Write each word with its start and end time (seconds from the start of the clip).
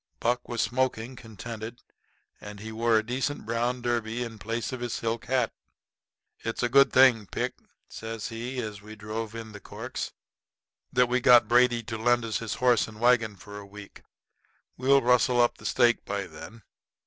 Buck 0.19 0.49
was 0.49 0.63
smoking, 0.63 1.15
contented, 1.15 1.83
and 2.39 2.59
he 2.59 2.71
wore 2.71 2.97
a 2.97 3.05
decent 3.05 3.45
brown 3.45 3.83
derby 3.83 4.23
in 4.23 4.39
place 4.39 4.73
of 4.73 4.79
his 4.79 4.93
silk 4.93 5.25
hat. 5.25 5.53
"It's 6.39 6.63
a 6.63 6.69
good 6.69 6.91
thing, 6.91 7.27
Pick," 7.27 7.53
says 7.87 8.29
he, 8.29 8.59
as 8.61 8.79
he 8.79 8.95
drove 8.95 9.35
in 9.35 9.51
the 9.51 9.59
corks, 9.59 10.11
"that 10.91 11.05
we 11.07 11.19
got 11.19 11.47
Brady 11.47 11.83
to 11.83 11.99
lend 11.99 12.25
us 12.25 12.39
his 12.39 12.55
horse 12.55 12.87
and 12.87 12.99
wagon 12.99 13.35
for 13.35 13.59
a 13.59 13.63
week. 13.67 14.01
We'll 14.75 15.03
rustle 15.03 15.39
up 15.39 15.59
the 15.59 15.67
stake 15.67 16.03
by 16.03 16.25
then. 16.25 16.63